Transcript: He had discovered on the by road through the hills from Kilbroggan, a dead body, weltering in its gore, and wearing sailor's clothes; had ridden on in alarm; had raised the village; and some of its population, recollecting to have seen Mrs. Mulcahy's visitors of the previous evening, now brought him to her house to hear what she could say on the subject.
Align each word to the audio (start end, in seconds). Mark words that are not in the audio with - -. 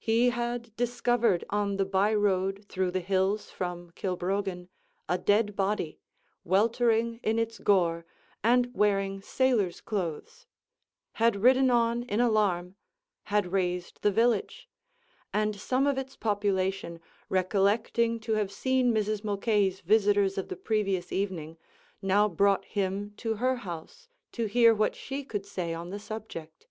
He 0.00 0.30
had 0.30 0.74
discovered 0.74 1.44
on 1.50 1.76
the 1.76 1.84
by 1.84 2.12
road 2.12 2.64
through 2.68 2.90
the 2.90 2.98
hills 2.98 3.48
from 3.48 3.92
Kilbroggan, 3.92 4.70
a 5.08 5.16
dead 5.18 5.54
body, 5.54 6.00
weltering 6.42 7.20
in 7.22 7.38
its 7.38 7.58
gore, 7.58 8.04
and 8.42 8.74
wearing 8.74 9.22
sailor's 9.22 9.80
clothes; 9.80 10.46
had 11.12 11.36
ridden 11.44 11.70
on 11.70 12.02
in 12.02 12.20
alarm; 12.20 12.74
had 13.26 13.52
raised 13.52 14.02
the 14.02 14.10
village; 14.10 14.68
and 15.32 15.54
some 15.54 15.86
of 15.86 15.96
its 15.96 16.16
population, 16.16 16.98
recollecting 17.28 18.18
to 18.18 18.32
have 18.32 18.50
seen 18.50 18.92
Mrs. 18.92 19.22
Mulcahy's 19.22 19.78
visitors 19.82 20.36
of 20.36 20.48
the 20.48 20.56
previous 20.56 21.12
evening, 21.12 21.56
now 22.02 22.28
brought 22.28 22.64
him 22.64 23.14
to 23.18 23.34
her 23.36 23.54
house 23.58 24.08
to 24.32 24.46
hear 24.46 24.74
what 24.74 24.96
she 24.96 25.22
could 25.22 25.46
say 25.46 25.72
on 25.72 25.90
the 25.90 26.00
subject. 26.00 26.66